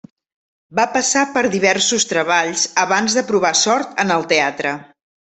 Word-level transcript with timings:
Va 0.77 0.85
passar 0.95 1.25
per 1.35 1.43
diversos 1.57 2.07
treballs 2.13 2.63
abans 2.85 3.19
de 3.19 3.25
provar 3.29 3.53
sort 3.65 4.03
en 4.05 4.15
el 4.17 4.27
teatre. 4.33 4.73